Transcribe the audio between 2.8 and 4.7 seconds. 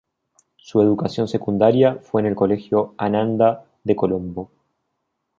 Ananda de Colombo.